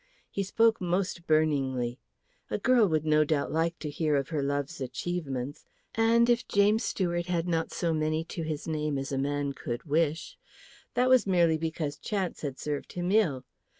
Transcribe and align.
He 0.31 0.41
spoke 0.41 0.81
most 0.81 1.27
burningly. 1.27 1.99
A 2.49 2.57
girl 2.57 2.87
would 2.89 3.05
no 3.05 3.23
doubt 3.23 3.51
like 3.51 3.77
to 3.77 3.89
hear 3.91 4.15
of 4.15 4.29
her 4.29 4.41
love's 4.41 4.81
achievements; 4.81 5.63
and 5.93 6.27
if 6.27 6.47
James 6.47 6.83
Stuart 6.83 7.27
had 7.27 7.47
not 7.47 7.71
so 7.71 7.93
many 7.93 8.23
to 8.23 8.41
his 8.41 8.67
name 8.67 8.97
as 8.97 9.11
a 9.11 9.19
man 9.19 9.53
could 9.53 9.83
wish, 9.83 10.39
that 10.95 11.07
was 11.07 11.27
merely 11.27 11.59
because 11.59 11.97
chance 11.97 12.41
had 12.41 12.57
served 12.57 12.93
him 12.93 13.11
ill. 13.11 13.45